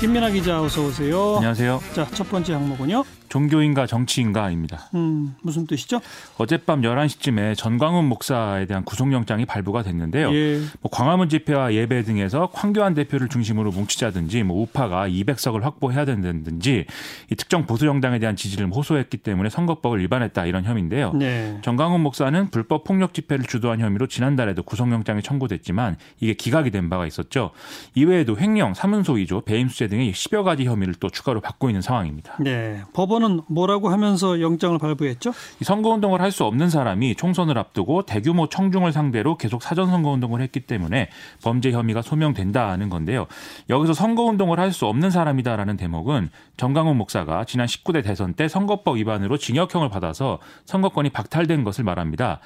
김민아 0.00 0.30
기자 0.30 0.62
어서 0.62 0.82
오세요. 0.86 1.36
안녕하세요. 1.36 1.80
자, 1.94 2.06
첫 2.12 2.28
번째 2.28 2.52
항목은요. 2.54 3.02
종교인가 3.28 3.86
정치인가입니다. 3.86 4.90
음, 4.94 5.34
무슨 5.42 5.66
뜻이죠? 5.66 6.00
어젯밤 6.38 6.82
11시쯤에 6.82 7.56
전광훈 7.56 8.04
목사에 8.06 8.66
대한 8.66 8.84
구속영장이 8.84 9.46
발부가 9.46 9.82
됐는데요. 9.82 10.32
예. 10.34 10.60
뭐 10.80 10.90
광화문 10.90 11.28
집회와 11.28 11.74
예배 11.74 12.02
등에서 12.02 12.50
황교안 12.52 12.94
대표를 12.94 13.28
중심으로 13.28 13.70
뭉치자든지 13.70 14.42
뭐 14.42 14.62
우파가 14.62 15.08
200석을 15.08 15.62
확보해야 15.62 16.04
된다든지 16.04 16.86
이 17.30 17.34
특정 17.34 17.66
보수 17.66 17.84
정당에 17.84 18.18
대한 18.18 18.36
지지를 18.36 18.66
호소했기 18.68 19.18
때문에 19.18 19.48
선거법을 19.48 20.00
위반했다 20.00 20.46
이런 20.46 20.64
혐의인데요. 20.64 21.12
네. 21.14 21.58
정광훈 21.62 22.00
목사는 22.00 22.50
불법 22.50 22.84
폭력 22.84 23.14
집회를 23.14 23.44
주도한 23.44 23.80
혐의로 23.80 24.06
지난달에도 24.06 24.62
구속영장이 24.62 25.22
청구됐지만 25.22 25.96
이게 26.20 26.34
기각이 26.34 26.70
된 26.70 26.90
바가 26.90 27.06
있었죠. 27.06 27.50
이외에도 27.94 28.36
횡령, 28.38 28.74
사문소 28.74 29.14
위조, 29.14 29.40
배임수재 29.40 29.88
등의 29.88 30.12
10여 30.12 30.44
가지 30.44 30.64
혐의를 30.64 30.94
또 30.94 31.08
추가로 31.08 31.40
받고 31.40 31.68
있는 31.68 31.82
상황입니다. 31.82 32.36
네. 32.40 32.82
법원 32.92 33.15
은 33.22 33.40
뭐라고 33.48 33.88
하면서 33.88 34.40
영장을 34.40 34.78
발부했죠? 34.78 35.32
이 35.60 35.64
선거운동을 35.64 36.20
할 36.20 36.30
수 36.36 36.44
없는 36.44 36.68
사람이 36.68 37.14
총선을 37.14 37.56
앞두고 37.56 38.02
대규모 38.02 38.48
청중을 38.48 38.92
상대로 38.92 39.36
계속 39.38 39.62
사전 39.62 39.86
선거운동을 39.86 40.42
했기 40.42 40.60
때문에 40.60 41.08
범죄 41.42 41.70
혐의가 41.72 42.02
소명된다는 42.02 42.90
건데요. 42.90 43.26
여기서 43.70 43.94
선거운동을 43.94 44.60
할 44.60 44.72
수 44.72 44.84
없는 44.86 45.10
사람이다라는 45.10 45.76
대목은 45.78 46.28
정강훈 46.58 46.96
목사가 46.98 47.44
지난 47.44 47.66
19대 47.66 48.04
대선 48.04 48.34
때 48.34 48.48
선거법 48.48 48.96
위반으로 48.96 49.38
징역형을 49.38 49.88
받아서 49.88 50.38
선거권이 50.66 51.10
박탈된 51.10 51.64
것을 51.64 51.84
말합니다. 51.84 52.40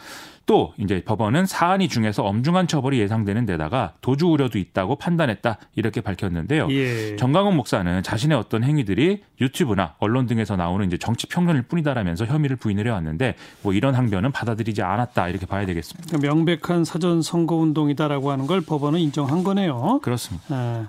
또 0.46 0.74
이제 0.78 1.02
법원은 1.04 1.46
사안이 1.46 1.88
중에서 1.88 2.24
엄중한 2.24 2.66
처벌이 2.66 2.98
예상되는 2.98 3.46
데다가 3.46 3.92
도주 4.00 4.26
우려도 4.26 4.58
있다고 4.58 4.96
판단했다 4.96 5.58
이렇게 5.76 6.00
밝혔는데요. 6.00 6.66
예. 6.70 7.14
정강훈 7.16 7.56
목사는 7.56 8.02
자신의 8.02 8.36
어떤 8.36 8.64
행위들이 8.64 9.22
유튜브나 9.40 9.94
언론 9.98 10.26
등에서 10.26 10.56
나오는 10.60 10.86
이제 10.86 10.98
정치 10.98 11.26
평론일 11.26 11.62
뿐이다라면서 11.62 12.26
혐의를 12.26 12.56
부인을 12.56 12.86
해왔는데 12.86 13.34
뭐 13.62 13.72
이런 13.72 13.94
항변은 13.94 14.30
받아들이지 14.32 14.82
않았다 14.82 15.28
이렇게 15.28 15.46
봐야 15.46 15.64
되겠습니다. 15.64 16.06
그러니까 16.08 16.34
명백한 16.34 16.84
사전 16.84 17.22
선거 17.22 17.56
운동이다라고 17.56 18.30
하는 18.30 18.46
걸 18.46 18.60
법원은 18.60 19.00
인정한 19.00 19.42
거네요. 19.42 20.00
그렇습니다. 20.02 20.44
예. 20.50 20.84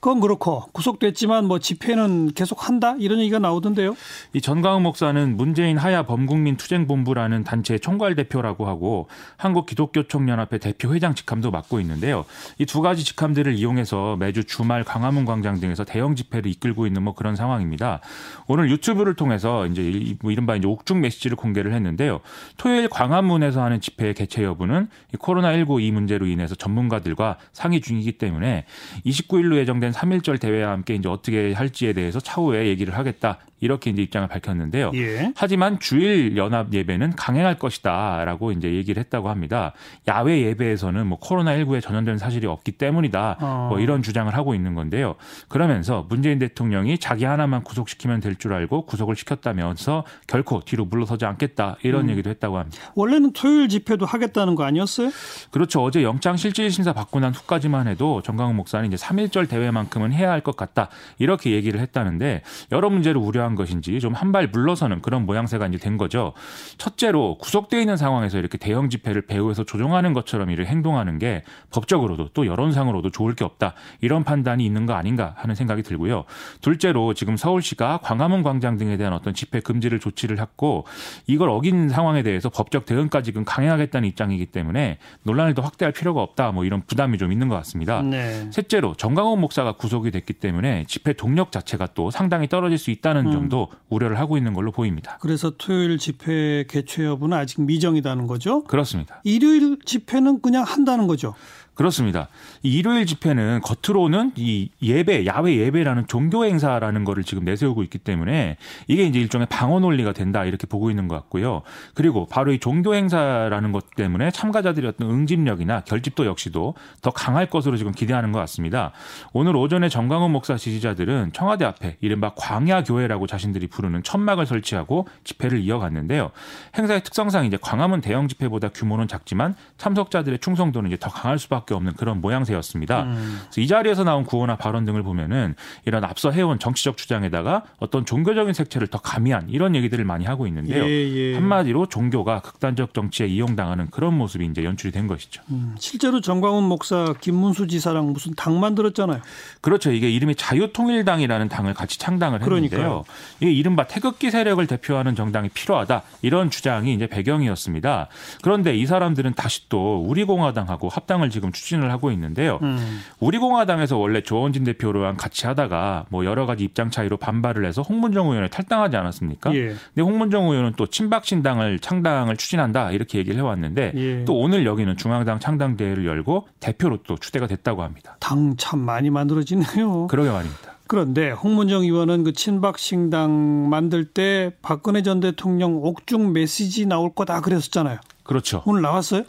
그건 0.00 0.20
그렇고 0.20 0.64
구속됐지만 0.72 1.44
뭐 1.44 1.58
집회는 1.58 2.32
계속 2.34 2.66
한다 2.66 2.96
이런 2.98 3.18
얘기가 3.20 3.38
나오던데요. 3.38 3.94
이 4.32 4.40
전광훈 4.40 4.82
목사는 4.82 5.36
문재인 5.36 5.76
하야 5.76 6.04
범국민 6.04 6.56
투쟁본부라는 6.56 7.44
단체의 7.44 7.80
총괄 7.80 8.14
대표라고 8.14 8.66
하고 8.66 9.08
한국 9.36 9.66
기독교 9.66 10.04
총연합회 10.04 10.58
대표 10.58 10.94
회장 10.94 11.14
직함도 11.14 11.50
맡고 11.50 11.78
있는데요. 11.80 12.24
이 12.58 12.70
두 12.70 12.82
가지 12.82 13.04
직함들을 13.04 13.54
이용해서 13.54 14.16
매주 14.16 14.44
주말 14.44 14.84
광화문 14.84 15.24
광장 15.24 15.58
등에서 15.58 15.84
대형 15.84 16.14
집회를 16.14 16.48
이끌고 16.52 16.86
있는 16.86 17.02
뭐 17.02 17.14
그런 17.16 17.34
상황입니다. 17.34 17.98
오늘 18.46 18.70
유튜브를 18.70 19.14
통해서 19.14 19.66
이제 19.66 20.14
뭐 20.22 20.30
이른바 20.30 20.54
이제 20.54 20.68
옥중 20.68 21.00
메시지를 21.00 21.36
공개를 21.36 21.74
했는데요. 21.74 22.20
토요일 22.58 22.88
광화문에서 22.88 23.60
하는 23.60 23.80
집회 23.80 24.12
개최 24.12 24.44
여부는 24.44 24.88
이 25.12 25.16
코로나 25.16 25.52
19 25.52 25.80
이 25.80 25.90
문제로 25.90 26.26
인해서 26.26 26.54
전문가들과 26.54 27.38
상의 27.52 27.80
중이기 27.80 28.12
때문에 28.12 28.66
29일로 29.04 29.56
예정된 29.56 29.89
3.1절 29.92 30.40
대회와 30.40 30.72
함께 30.72 30.94
이제 30.94 31.08
어떻게 31.08 31.52
할지에 31.52 31.92
대해서 31.92 32.20
차후에 32.20 32.66
얘기를 32.66 32.96
하겠다. 32.96 33.38
이렇게 33.60 33.90
이제 33.90 34.02
입장을 34.02 34.26
밝혔는데요. 34.28 34.90
예. 34.94 35.32
하지만 35.36 35.78
주일 35.78 36.36
연합 36.36 36.72
예배는 36.72 37.16
강행할 37.16 37.58
것이다라고 37.58 38.52
이제 38.52 38.72
얘기를 38.72 39.00
했다고 39.00 39.28
합니다. 39.28 39.72
야외 40.08 40.42
예배에서는 40.42 41.06
뭐 41.06 41.18
코로나19에 41.20 41.80
전염된 41.82 42.18
사실이 42.18 42.46
없기 42.46 42.72
때문이다. 42.72 43.36
어. 43.40 43.66
뭐 43.70 43.80
이런 43.80 44.02
주장을 44.02 44.32
하고 44.34 44.54
있는 44.54 44.74
건데요. 44.74 45.14
그러면서 45.48 46.06
문재인 46.08 46.38
대통령이 46.38 46.98
자기 46.98 47.24
하나만 47.24 47.62
구속시키면 47.64 48.20
될 48.20 48.30
줄 48.40 48.54
알고 48.54 48.86
구속을 48.86 49.16
시켰다면서 49.16 50.04
결코 50.26 50.60
뒤로 50.60 50.84
물러서지 50.86 51.26
않겠다. 51.26 51.76
이런 51.82 52.04
음. 52.06 52.10
얘기도 52.10 52.30
했다고 52.30 52.56
합니다. 52.58 52.78
원래는 52.94 53.32
토요일 53.32 53.68
집회도 53.68 54.06
하겠다는 54.06 54.54
거 54.54 54.64
아니었어요? 54.64 55.10
그렇죠. 55.50 55.82
어제 55.82 56.02
영장 56.02 56.36
실질 56.36 56.70
심사 56.70 56.92
받고 56.94 57.20
난 57.20 57.34
후까지만 57.34 57.88
해도 57.88 58.22
정강훈 58.22 58.56
목사는 58.56 58.86
이제 58.90 58.96
3.1절 58.96 59.48
대회만큼은 59.48 60.12
해야 60.12 60.30
할 60.30 60.40
것 60.40 60.56
같다. 60.56 60.88
이렇게 61.18 61.50
얘기를 61.50 61.80
했다는데 61.80 62.40
여러 62.72 62.88
문제를 62.88 63.20
우려한 63.20 63.49
것인지 63.54 63.98
좀 64.00 64.14
한 64.14 64.30
발 64.32 64.46
물러서는 64.48 65.02
그런 65.02 65.26
모양새가 65.26 65.66
이제 65.66 65.78
된 65.78 65.96
거죠. 65.98 66.34
첫째로 66.78 67.36
구속돼 67.38 67.80
있는 67.80 67.96
상황에서 67.96 68.38
이렇게 68.38 68.58
대형 68.58 68.88
집회를 68.88 69.22
배후에서 69.22 69.64
조종하는 69.64 70.12
것처럼 70.12 70.50
이렇게 70.50 70.70
행동하는 70.70 71.18
게 71.18 71.42
법적으로도 71.72 72.28
또 72.32 72.46
여론상으로도 72.46 73.10
좋을 73.10 73.34
게 73.34 73.44
없다. 73.44 73.74
이런 74.00 74.22
판단이 74.22 74.64
있는 74.64 74.86
거 74.86 74.92
아닌가 74.94 75.34
하는 75.36 75.54
생각이 75.56 75.82
들고요. 75.82 76.24
둘째로 76.60 77.14
지금 77.14 77.36
서울시가 77.36 77.98
광화문 78.02 78.42
광장 78.42 78.76
등에 78.76 78.96
대한 78.96 79.12
어떤 79.12 79.34
집회 79.34 79.58
금지를 79.60 79.98
조치를 79.98 80.38
했고 80.40 80.84
이걸 81.26 81.48
어긴 81.50 81.88
상황에 81.88 82.22
대해서 82.22 82.48
법적 82.50 82.86
대응까지 82.86 83.30
지금 83.30 83.44
강행하겠다는 83.44 84.08
입장이기 84.08 84.46
때문에 84.46 84.98
논란을 85.24 85.54
더 85.54 85.62
확대할 85.62 85.92
필요가 85.92 86.22
없다. 86.22 86.52
뭐 86.52 86.64
이런 86.64 86.82
부담이 86.86 87.18
좀 87.18 87.32
있는 87.32 87.48
것 87.48 87.54
같습니다. 87.56 88.02
네. 88.02 88.48
셋째로 88.50 88.94
정강훈 88.94 89.40
목사가 89.40 89.72
구속이 89.72 90.10
됐기 90.10 90.34
때문에 90.34 90.84
집회 90.88 91.12
동력 91.12 91.52
자체가 91.52 91.88
또 91.94 92.10
상당히 92.10 92.48
떨어질 92.48 92.78
수 92.78 92.90
있다는 92.90 93.26
음. 93.26 93.32
점도 93.40 93.68
우려를 93.88 94.18
하고 94.18 94.36
있는 94.36 94.52
걸로 94.52 94.70
보입니다. 94.70 95.18
그래서 95.20 95.52
토요일 95.56 95.98
집회 95.98 96.64
개최 96.68 97.04
여부는 97.04 97.36
아직 97.36 97.60
미정이다는 97.62 98.26
거죠. 98.26 98.64
그렇습니다. 98.64 99.20
일요일 99.24 99.78
집회는 99.84 100.40
그냥 100.40 100.64
한다는 100.64 101.06
거죠. 101.06 101.34
그렇습니다. 101.74 102.28
이 102.62 102.78
일요일 102.78 103.06
집회는 103.06 103.62
겉으로는 103.62 104.32
이 104.36 104.68
예배, 104.82 105.24
야외 105.24 105.56
예배라는 105.56 106.08
종교 106.08 106.44
행사라는 106.44 107.04
거를 107.04 107.24
지금 107.24 107.44
내세우고 107.44 107.82
있기 107.84 107.96
때문에 107.96 108.58
이게 108.86 109.04
이제 109.04 109.18
일종의 109.18 109.46
방어 109.48 109.80
논리가 109.80 110.12
된다 110.12 110.44
이렇게 110.44 110.66
보고 110.66 110.90
있는 110.90 111.08
것 111.08 111.14
같고요. 111.14 111.62
그리고 111.94 112.26
바로 112.26 112.52
이 112.52 112.58
종교 112.58 112.94
행사라는 112.94 113.72
것 113.72 113.94
때문에 113.96 114.30
참가자들의 114.30 114.90
어떤 114.90 115.10
응집력이나 115.10 115.80
결집도 115.80 116.26
역시도 116.26 116.74
더 117.00 117.10
강할 117.10 117.46
것으로 117.46 117.78
지금 117.78 117.92
기대하는 117.92 118.32
것 118.32 118.40
같습니다. 118.40 118.92
오늘 119.32 119.56
오전에 119.56 119.88
정광훈 119.88 120.32
목사 120.32 120.58
지지자들은 120.58 121.32
청와대 121.32 121.64
앞에 121.64 121.96
이른바 122.02 122.34
광야교회라고 122.34 123.26
자신들이 123.26 123.68
부르는 123.68 124.02
천막을 124.02 124.44
설치하고 124.44 125.08
집회를 125.24 125.60
이어갔는데요. 125.60 126.30
행사의 126.76 127.04
특성상 127.04 127.46
이제 127.46 127.56
광화문 127.58 128.02
대형 128.02 128.28
집회보다 128.28 128.68
규모는 128.68 129.08
작지만 129.08 129.54
참석자들의 129.78 130.40
충성도는 130.40 130.90
이제 130.90 130.98
더 131.00 131.08
강할 131.08 131.38
수밖에 131.38 131.59
없는 131.74 131.94
그런 131.94 132.20
모양새였습니다. 132.20 133.02
음. 133.04 133.40
이 133.56 133.66
자리에서 133.66 134.04
나온 134.04 134.24
구호나 134.24 134.56
발언 134.56 134.84
등을 134.84 135.02
보면은 135.02 135.54
이런 135.84 136.04
앞서 136.04 136.30
해온 136.30 136.58
정치적 136.58 136.96
주장에다가 136.96 137.64
어떤 137.78 138.04
종교적인 138.04 138.52
색채를 138.54 138.88
더 138.88 138.98
가미한 138.98 139.48
이런 139.48 139.74
얘기들을 139.74 140.04
많이 140.04 140.24
하고 140.24 140.46
있는데요. 140.46 140.84
예, 140.84 140.88
예. 140.88 141.34
한마디로 141.34 141.86
종교가 141.86 142.40
극단적 142.40 142.94
정치에 142.94 143.26
이용당하는 143.26 143.90
그런 143.90 144.14
모습이 144.14 144.46
이제 144.46 144.64
연출이 144.64 144.92
된 144.92 145.06
것이죠. 145.06 145.42
음, 145.50 145.74
실제로 145.78 146.20
정광훈 146.20 146.64
목사 146.64 147.14
김문수 147.20 147.66
지사랑 147.66 148.12
무슨 148.12 148.34
당 148.34 148.60
만들었잖아요. 148.60 149.20
그렇죠. 149.60 149.92
이게 149.92 150.10
이름이 150.10 150.34
자유통일당이라는 150.36 151.48
당을 151.48 151.74
같이 151.74 151.98
창당을 151.98 152.40
했는데요. 152.42 152.70
그러니까요. 152.70 153.04
이게 153.40 153.52
이른바 153.52 153.86
태극기 153.86 154.30
세력을 154.30 154.64
대표하는 154.66 155.14
정당이 155.14 155.50
필요하다 155.50 156.02
이런 156.22 156.50
주장이 156.50 156.94
이제 156.94 157.06
배경이었습니다. 157.06 158.08
그런데 158.42 158.76
이 158.76 158.86
사람들은 158.86 159.34
다시 159.34 159.68
또 159.68 160.02
우리공화당하고 160.02 160.88
합당을 160.88 161.30
지금 161.50 161.52
추진을 161.52 161.90
하고 161.90 162.10
있는데요. 162.12 162.58
음. 162.62 163.00
우리공화당에서 163.18 163.96
원래 163.96 164.22
조원진 164.22 164.64
대표랑 164.64 165.16
같이 165.16 165.46
하다가 165.46 166.06
뭐 166.08 166.24
여러 166.24 166.46
가지 166.46 166.64
입장 166.64 166.90
차이로 166.90 167.16
반발을 167.16 167.64
해서 167.64 167.82
홍문정 167.82 168.28
의원을 168.28 168.48
탈당하지 168.48 168.96
않았습니까? 168.96 169.54
예. 169.54 169.74
근데 169.94 170.02
홍문정 170.02 170.44
의원은 170.44 170.74
또 170.76 170.86
친박신당을 170.86 171.80
창당을 171.80 172.36
추진한다 172.36 172.92
이렇게 172.92 173.18
얘기를 173.18 173.38
해왔는데 173.38 173.92
예. 173.94 174.24
또 174.24 174.38
오늘 174.38 174.64
여기는 174.64 174.96
중앙당 174.96 175.40
창당 175.40 175.76
대회를 175.76 176.06
열고 176.06 176.48
대표로 176.60 176.98
또 177.04 177.16
추대가 177.16 177.46
됐다고 177.46 177.82
합니다. 177.82 178.16
당 178.20 178.54
참 178.56 178.80
많이 178.80 179.10
만들어지네요. 179.10 180.06
그러게 180.08 180.30
말입니다. 180.30 180.74
그런데 180.86 181.30
홍문정 181.30 181.82
의원은 181.82 182.24
그 182.24 182.32
친박 182.32 182.78
신당 182.78 183.68
만들 183.68 184.04
때 184.04 184.50
박근혜 184.60 185.02
전 185.02 185.20
대통령 185.20 185.76
옥중 185.76 186.32
메시지 186.32 186.84
나올 186.84 187.14
거다 187.14 187.40
그랬었잖아요. 187.40 187.98
그렇죠. 188.30 188.62
오늘 188.64 188.80
나왔어요? 188.82 189.24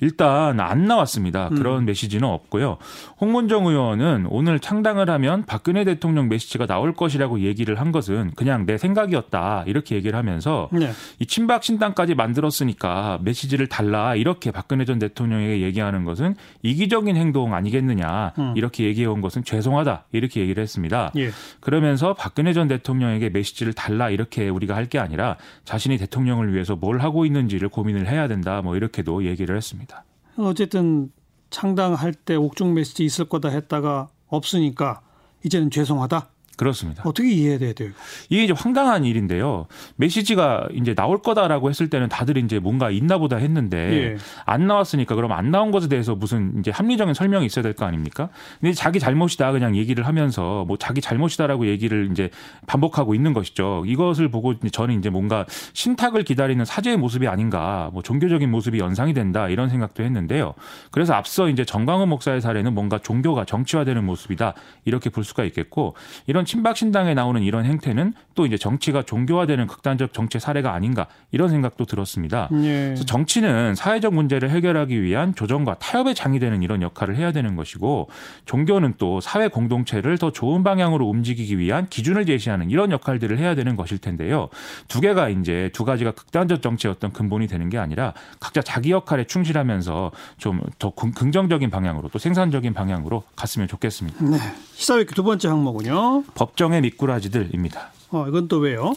일단 0.00 0.58
안 0.58 0.86
나왔습니다. 0.86 1.48
음. 1.48 1.56
그런 1.56 1.84
메시지는 1.84 2.26
없고요. 2.26 2.78
홍문정 3.20 3.66
의원은 3.66 4.26
오늘 4.30 4.58
창당을 4.58 5.10
하면 5.10 5.44
박근혜 5.44 5.84
대통령 5.84 6.30
메시지가 6.30 6.64
나올 6.64 6.94
것이라고 6.94 7.40
얘기를 7.40 7.78
한 7.78 7.92
것은 7.92 8.32
그냥 8.36 8.64
내 8.64 8.78
생각이었다. 8.78 9.64
이렇게 9.66 9.96
얘기를 9.96 10.18
하면서 10.18 10.68
네. 10.72 10.90
이 11.18 11.26
친박 11.26 11.62
신당까지 11.62 12.14
만들었으니까 12.14 13.18
메시지를 13.22 13.66
달라. 13.68 14.14
이렇게 14.14 14.50
박근혜 14.50 14.84
전 14.84 14.98
대통령에게 14.98 15.60
얘기하는 15.60 16.04
것은 16.04 16.34
이기적인 16.62 17.16
행동 17.16 17.54
아니겠느냐. 17.54 18.32
음. 18.38 18.54
이렇게 18.56 18.84
얘기해 18.84 19.06
온 19.06 19.20
것은 19.20 19.44
죄송하다. 19.44 20.06
이렇게 20.12 20.40
얘기를 20.40 20.62
했습니다. 20.62 21.12
예. 21.16 21.30
그러면서 21.60 22.14
박근혜 22.14 22.52
전 22.52 22.66
대통령에게 22.66 23.28
메시지를 23.28 23.74
달라 23.74 24.10
이렇게 24.10 24.48
우리가 24.48 24.74
할 24.74 24.88
게 24.88 24.98
아니라 24.98 25.36
자신이 25.66 25.98
대통령을 25.98 26.54
위해서 26.54 26.74
뭘 26.74 27.00
하고 27.00 27.26
있는지를 27.26 27.68
고민을 27.68 28.08
해야 28.08 28.26
된다. 28.26 28.37
뭐 28.62 28.76
이렇게도 28.76 29.24
얘기를 29.24 29.56
했습니다. 29.56 30.04
어쨌든 30.36 31.10
창당할 31.50 32.14
때 32.14 32.34
옥중 32.34 32.74
메시지 32.74 33.04
있을 33.04 33.24
거다 33.26 33.48
했다가 33.48 34.08
없으니까 34.28 35.00
이제는 35.44 35.70
죄송하다. 35.70 36.28
그렇습니다. 36.58 37.02
어떻게 37.06 37.30
이해해야 37.30 37.72
돼요? 37.72 37.90
이게 38.28 38.44
이제 38.44 38.52
황당한 38.52 39.04
일인데요. 39.04 39.66
메시지가 39.96 40.68
이제 40.74 40.94
나올 40.94 41.22
거다라고 41.22 41.70
했을 41.70 41.88
때는 41.88 42.08
다들 42.10 42.36
이제 42.36 42.58
뭔가 42.58 42.90
있나 42.90 43.16
보다 43.16 43.36
했는데 43.36 43.78
예. 43.78 44.16
안 44.44 44.66
나왔으니까 44.66 45.14
그럼 45.14 45.32
안 45.32 45.50
나온 45.50 45.70
것에 45.70 45.88
대해서 45.88 46.14
무슨 46.14 46.58
이제 46.58 46.70
합리적인 46.70 47.14
설명이 47.14 47.46
있어야 47.46 47.62
될 47.62 47.78
거 47.78 47.84
아닙니까? 47.86 48.28
근데 48.60 48.72
자기 48.72 48.98
잘못이다 48.98 49.52
그냥 49.52 49.76
얘기를 49.76 50.04
하면서 50.04 50.64
뭐 50.66 50.76
자기 50.76 51.00
잘못이다라고 51.00 51.68
얘기를 51.68 52.08
이제 52.10 52.28
반복하고 52.66 53.14
있는 53.14 53.32
것이죠. 53.32 53.84
이것을 53.86 54.28
보고 54.30 54.54
저는 54.58 54.98
이제 54.98 55.10
뭔가 55.10 55.46
신탁을 55.74 56.24
기다리는 56.24 56.64
사제의 56.64 56.96
모습이 56.96 57.28
아닌가, 57.28 57.90
뭐 57.92 58.02
종교적인 58.02 58.50
모습이 58.50 58.80
연상이 58.80 59.14
된다 59.14 59.48
이런 59.48 59.68
생각도 59.68 60.02
했는데요. 60.02 60.54
그래서 60.90 61.14
앞서 61.14 61.48
이제 61.48 61.64
정광훈 61.64 62.08
목사의 62.08 62.40
사례는 62.40 62.74
뭔가 62.74 62.98
종교가 62.98 63.44
정치화되는 63.44 64.04
모습이다 64.04 64.54
이렇게 64.84 65.08
볼 65.08 65.22
수가 65.22 65.44
있겠고 65.44 65.94
이런 66.26 66.44
친박 66.48 66.76
신당에 66.76 67.14
나오는 67.14 67.42
이런 67.42 67.64
행태는 67.64 68.14
또 68.34 68.46
이제 68.46 68.56
정치가 68.56 69.02
종교화되는 69.02 69.66
극단적 69.66 70.12
정치 70.12 70.38
사례가 70.38 70.72
아닌가 70.72 71.06
이런 71.30 71.48
생각도 71.50 71.84
들었습니다. 71.84 72.48
예. 72.62 72.86
그래서 72.86 73.04
정치는 73.04 73.74
사회적 73.74 74.14
문제를 74.14 74.50
해결하기 74.50 75.02
위한 75.02 75.34
조정과 75.34 75.74
타협의 75.74 76.14
장이 76.14 76.38
되는 76.38 76.62
이런 76.62 76.82
역할을 76.82 77.16
해야 77.16 77.32
되는 77.32 77.54
것이고 77.56 78.08
종교는 78.46 78.94
또 78.98 79.20
사회 79.20 79.48
공동체를 79.48 80.18
더 80.18 80.32
좋은 80.32 80.64
방향으로 80.64 81.06
움직이기 81.06 81.58
위한 81.58 81.86
기준을 81.88 82.26
제시하는 82.26 82.70
이런 82.70 82.90
역할들을 82.90 83.38
해야 83.38 83.54
되는 83.54 83.76
것일 83.76 83.98
텐데요. 83.98 84.48
두 84.88 85.00
개가 85.00 85.28
이제 85.28 85.70
두 85.72 85.84
가지가 85.84 86.12
극단적 86.12 86.62
정치의 86.62 86.92
어떤 86.92 87.12
근본이 87.12 87.46
되는 87.46 87.68
게 87.68 87.78
아니라 87.78 88.14
각자 88.40 88.62
자기 88.62 88.90
역할에 88.90 89.24
충실하면서 89.24 90.10
좀 90.38 90.58
더 90.78 90.90
긍정적인 90.90 91.70
방향으로 91.70 92.08
또 92.12 92.18
생산적인 92.18 92.72
방향으로 92.74 93.22
갔으면 93.36 93.68
좋겠습니다. 93.68 94.24
네. 94.24 94.38
시사회기 94.74 95.14
두 95.14 95.22
번째 95.22 95.48
항목은요. 95.48 96.24
법정의 96.38 96.82
미꾸라지들입니다. 96.82 97.97
어, 98.10 98.26
이건 98.28 98.48
또 98.48 98.58
왜요? 98.58 98.94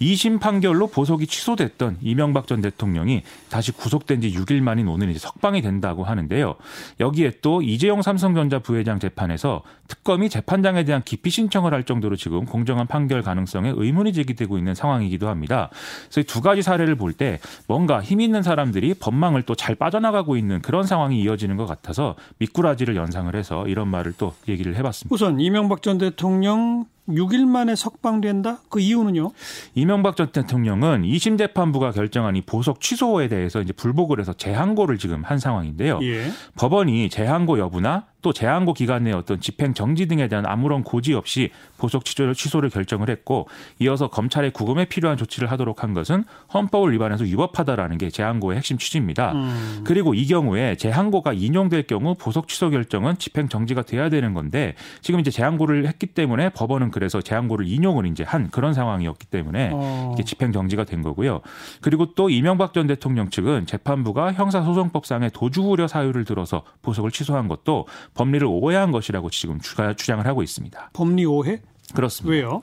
2심 0.00 0.40
판결로 0.40 0.86
보석이 0.86 1.26
취소됐던 1.26 1.98
이명박 2.00 2.46
전 2.46 2.60
대통령이 2.60 3.22
다시 3.50 3.72
구속된 3.72 4.20
지 4.22 4.32
6일 4.32 4.60
만인 4.60 4.88
오늘 4.88 5.10
이제 5.10 5.18
석방이 5.18 5.60
된다고 5.62 6.04
하는데요. 6.04 6.54
여기에 7.00 7.32
또 7.42 7.62
이재용 7.62 8.02
삼성전자 8.02 8.58
부회장 8.58 8.98
재판에서 8.98 9.62
특검이 9.88 10.30
재판장에 10.30 10.84
대한 10.84 11.02
기피 11.04 11.30
신청을 11.30 11.74
할 11.74 11.84
정도로 11.84 12.16
지금 12.16 12.44
공정한 12.46 12.86
판결 12.86 13.22
가능성에 13.22 13.74
의문이 13.76 14.12
제기되고 14.12 14.56
있는 14.56 14.74
상황이기도 14.74 15.28
합니다. 15.28 15.68
그래서 16.10 16.26
두 16.26 16.40
가지 16.40 16.62
사례를 16.62 16.96
볼 16.96 17.14
때 17.14 17.38
뭔가 17.68 18.02
힘 18.02 18.20
있는 18.20 18.42
사람들이 18.42 18.94
법망을 18.94 19.42
또 19.42 19.54
잘 19.54 19.76
빠져나가고 19.76 20.36
있는 20.36 20.60
그런 20.62 20.84
상황이 20.84 21.22
이어지는 21.22 21.56
것 21.56 21.64
같아서 21.66 22.16
미꾸라지를 22.38 22.96
연상을 22.96 23.34
해서 23.36 23.66
이런 23.68 23.86
말을 23.88 24.14
또 24.18 24.34
얘기를 24.48 24.74
해봤습니다. 24.76 25.14
우선 25.14 25.38
이명박 25.38 25.80
전 25.82 25.96
대통령 25.98 26.86
6일 27.08 27.46
만에 27.46 27.74
석방된다? 27.74 28.58
그 28.68 28.80
이유는요? 28.80 29.30
이명박 29.74 30.16
전 30.16 30.32
대통령은 30.32 31.02
2심 31.02 31.38
재판부가 31.38 31.90
결정한 31.90 32.36
이 32.36 32.40
보석 32.40 32.80
취소에 32.80 33.28
대해서 33.28 33.60
이제 33.60 33.72
불복을 33.72 34.20
해서 34.20 34.32
재항고를 34.32 34.98
지금 34.98 35.22
한 35.22 35.38
상황인데요. 35.38 36.00
예. 36.02 36.30
법원이 36.56 37.10
재항고 37.10 37.58
여부나 37.58 38.06
또 38.24 38.32
재항고 38.32 38.72
기간 38.72 39.04
내 39.04 39.12
어떤 39.12 39.38
집행 39.38 39.74
정지 39.74 40.06
등에 40.06 40.28
대한 40.28 40.46
아무런 40.46 40.82
고지 40.82 41.12
없이 41.12 41.50
보석 41.76 42.06
취소를, 42.06 42.34
취소를 42.34 42.70
결정을 42.70 43.10
했고 43.10 43.46
이어서 43.80 44.08
검찰의 44.08 44.52
구금에 44.52 44.86
필요한 44.86 45.18
조치를 45.18 45.50
하도록 45.50 45.82
한 45.82 45.92
것은 45.92 46.24
헌법을 46.54 46.90
위반해서 46.94 47.24
위법하다라는 47.24 47.98
게 47.98 48.08
재항고의 48.08 48.56
핵심 48.56 48.78
취지입니다. 48.78 49.32
음. 49.32 49.82
그리고 49.84 50.14
이 50.14 50.26
경우에 50.26 50.74
재항고가 50.76 51.34
인용될 51.34 51.82
경우 51.82 52.14
보석 52.14 52.48
취소 52.48 52.70
결정은 52.70 53.18
집행 53.18 53.50
정지가 53.50 53.82
돼야 53.82 54.08
되는 54.08 54.32
건데 54.32 54.74
지금 55.02 55.20
이제 55.20 55.30
재항고를 55.30 55.86
했기 55.86 56.06
때문에 56.06 56.48
법원은 56.48 56.92
그래서 56.92 57.20
재항고를 57.20 57.68
인용을 57.68 58.06
이제 58.06 58.24
한 58.24 58.48
그런 58.48 58.72
상황이었기 58.72 59.26
때문에 59.26 59.70
어. 59.74 60.12
이게 60.14 60.24
집행 60.24 60.50
정지가 60.50 60.84
된 60.84 61.02
거고요. 61.02 61.42
그리고 61.82 62.14
또 62.14 62.30
이명박 62.30 62.72
전 62.72 62.86
대통령 62.86 63.28
측은 63.28 63.66
재판부가 63.66 64.32
형사소송법상의 64.32 65.32
도주 65.34 65.60
우려 65.60 65.86
사유를 65.86 66.24
들어서 66.24 66.62
보석을 66.80 67.10
취소한 67.10 67.48
것도 67.48 67.86
법리를 68.14 68.46
오해한 68.46 68.92
것이라고 68.92 69.30
지금 69.30 69.60
주장을 69.60 70.24
하고 70.26 70.42
있습니다. 70.42 70.90
법리 70.92 71.24
오해? 71.26 71.60
그렇습니다. 71.94 72.30
왜요? 72.32 72.62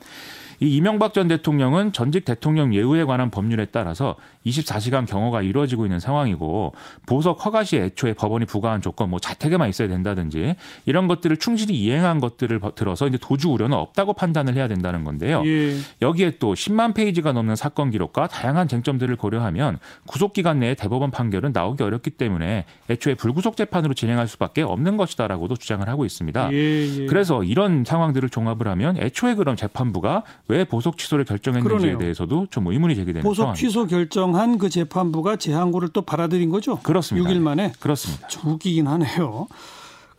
이 0.61 0.75
이명박 0.75 1.15
전 1.15 1.27
대통령은 1.27 1.91
전직 1.91 2.23
대통령 2.23 2.73
예우에 2.75 3.03
관한 3.03 3.31
법률에 3.31 3.65
따라서 3.71 4.15
24시간 4.45 5.07
경호가 5.07 5.41
이루어지고 5.41 5.85
있는 5.85 5.99
상황이고 5.99 6.73
보석 7.07 7.43
허가 7.45 7.63
시 7.63 7.77
애초에 7.77 8.13
법원이 8.13 8.45
부과한 8.45 8.81
조건 8.81 9.09
뭐 9.09 9.19
자택에만 9.19 9.69
있어야 9.69 9.87
된다든지 9.87 10.55
이런 10.85 11.07
것들을 11.07 11.37
충실히 11.37 11.75
이행한 11.75 12.19
것들을 12.19 12.61
들어서 12.75 13.07
이제 13.07 13.17
도주 13.19 13.49
우려는 13.49 13.75
없다고 13.75 14.13
판단을 14.13 14.53
해야 14.53 14.67
된다는 14.67 15.03
건데요. 15.03 15.41
예. 15.45 15.77
여기에 16.01 16.37
또 16.37 16.53
10만 16.53 16.93
페이지가 16.93 17.31
넘는 17.31 17.55
사건 17.55 17.89
기록과 17.89 18.27
다양한 18.27 18.67
쟁점들을 18.67 19.15
고려하면 19.15 19.79
구속 20.05 20.33
기간 20.33 20.59
내에 20.59 20.75
대법원 20.75 21.09
판결은 21.09 21.53
나오기 21.53 21.81
어렵기 21.81 22.11
때문에 22.11 22.65
애초에 22.89 23.15
불구속 23.15 23.57
재판으로 23.57 23.95
진행할 23.95 24.27
수밖에 24.27 24.61
없는 24.61 24.97
것이다라고도 24.97 25.55
주장을 25.55 25.87
하고 25.89 26.05
있습니다. 26.05 26.51
예, 26.53 26.55
예. 27.01 27.05
그래서 27.07 27.43
이런 27.43 27.83
상황들을 27.83 28.29
종합을 28.29 28.67
하면 28.67 28.97
애초에 28.97 29.33
그럼 29.33 29.55
재판부가 29.55 30.23
왜 30.51 30.65
보석 30.65 30.97
취소를 30.97 31.23
결정했는지에 31.23 31.77
그러네요. 31.77 31.97
대해서도 31.97 32.47
좀 32.51 32.67
의문이 32.67 32.93
제기되는 32.95 33.21
보석 33.23 33.35
상황입니다. 33.55 33.67
취소 33.67 33.87
결정한 33.87 34.57
그 34.57 34.69
재판부가 34.69 35.37
재항고를 35.37 35.89
또 35.93 36.01
받아들인 36.01 36.49
거죠? 36.49 36.77
그렇습니다. 36.83 37.29
6일 37.29 37.39
만에. 37.39 37.71
그렇습니다. 37.79 38.27
웃기긴 38.43 38.87
하네요. 38.87 39.47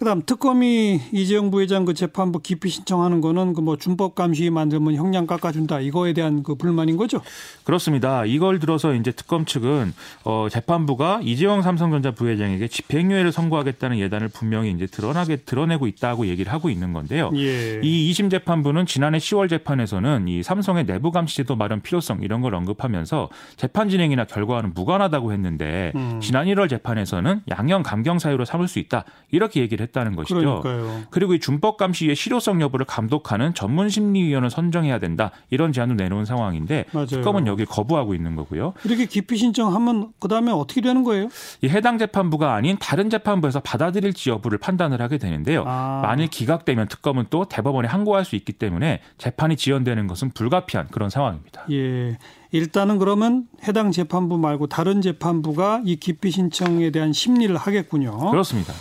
그다음 0.02 0.20
특검이 0.20 1.00
이재용 1.12 1.52
부회장 1.52 1.84
그 1.84 1.94
재판부 1.94 2.40
기피 2.40 2.70
신청하는 2.70 3.20
거는 3.20 3.54
그 3.54 3.62
뭐 3.62 3.76
준법 3.76 4.16
감시 4.16 4.50
만들면 4.50 4.96
형량 4.96 5.28
깎아준다 5.28 5.78
이거에 5.78 6.12
대한 6.14 6.42
그 6.42 6.56
불만인 6.56 6.96
거죠? 6.96 7.20
그렇습니다. 7.62 8.24
이걸 8.24 8.58
들어서 8.58 8.92
이제 8.92 9.12
특검 9.12 9.44
측은 9.44 9.94
어 10.24 10.48
재판부가 10.50 11.20
이재용 11.22 11.62
삼성전자 11.62 12.10
부회장에게 12.10 12.66
집행유예를 12.66 13.30
선고하겠다는 13.30 14.00
예단을 14.00 14.26
분명히 14.26 14.72
이제 14.72 14.86
드러나게 14.86 15.36
드러내고 15.36 15.86
있다고 15.86 16.26
얘기를 16.26 16.52
하고 16.52 16.70
있는 16.70 16.92
건데요. 16.92 17.30
예. 17.36 17.78
이 17.84 18.10
2심 18.10 18.32
재판부는 18.32 18.86
지난해 18.86 19.18
10월 19.18 19.48
재판에서는 19.48 20.26
이 20.26 20.42
삼성의 20.42 20.86
내부 20.86 21.12
감시 21.12 21.36
제도 21.36 21.54
마련 21.54 21.80
필요성 21.80 22.22
이런 22.22 22.40
걸 22.40 22.56
언급하면서 22.56 23.28
재판 23.54 23.88
진행이나 23.88 24.24
결과와는 24.24 24.72
무관하다고 24.74 25.32
했는데 25.32 25.92
음. 25.94 26.18
지난 26.20 26.46
1월 26.46 26.68
재판에서는 26.68 27.42
양형 27.48 27.84
감경 27.84 28.18
사유로 28.18 28.44
삼을 28.44 28.66
수 28.66 28.80
있다 28.80 29.04
이렇게 29.30 29.60
얘기를 29.60 29.84
했. 29.84 29.91
했다는 29.92 30.16
것이죠. 30.16 30.34
그러니까요. 30.60 31.02
그리고 31.10 31.34
이 31.34 31.40
준법 31.40 31.76
감시의 31.76 32.16
실효성 32.16 32.60
여부를 32.60 32.86
감독하는 32.86 33.54
전문 33.54 33.88
심리위원을 33.88 34.50
선정해야 34.50 34.98
된다. 34.98 35.30
이런 35.50 35.72
제안을 35.72 35.96
내놓은 35.96 36.24
상황인데 36.24 36.86
맞아요. 36.92 37.06
특검은 37.06 37.46
여기 37.46 37.64
거부하고 37.64 38.14
있는 38.14 38.34
거고요. 38.34 38.72
이렇게 38.84 39.06
기피 39.06 39.36
신청하면 39.36 40.12
그 40.18 40.28
다음에 40.28 40.50
어떻게 40.50 40.80
되는 40.80 41.04
거예요? 41.04 41.28
이 41.60 41.68
해당 41.68 41.98
재판부가 41.98 42.54
아닌 42.54 42.76
다른 42.80 43.10
재판부에서 43.10 43.60
받아들일지 43.60 44.30
여부를 44.30 44.58
판단을 44.58 45.00
하게 45.00 45.18
되는데요. 45.18 45.64
아. 45.66 46.00
만일 46.02 46.28
기각되면 46.28 46.88
특검은 46.88 47.26
또 47.30 47.44
대법원에 47.44 47.86
항고할 47.86 48.24
수 48.24 48.34
있기 48.36 48.54
때문에 48.54 49.00
재판이 49.18 49.56
지연되는 49.56 50.06
것은 50.06 50.30
불가피한 50.30 50.88
그런 50.90 51.10
상황입니다. 51.10 51.64
예. 51.70 52.18
일단은 52.50 52.98
그러면 52.98 53.46
해당 53.66 53.92
재판부 53.92 54.36
말고 54.36 54.66
다른 54.66 55.00
재판부가 55.00 55.82
이 55.84 55.96
기피 55.96 56.30
신청에 56.30 56.90
대한 56.90 57.12
심리를 57.12 57.56
하겠군요. 57.56 58.30
그렇습니다. 58.30 58.74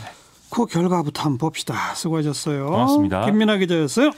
그 0.51 0.65
결과부터 0.65 1.23
한번 1.23 1.37
봅시다. 1.37 1.95
수고하셨어요. 1.95 2.65
고맙습니다. 2.67 3.25
김민아 3.25 3.57
기자였어요. 3.57 4.11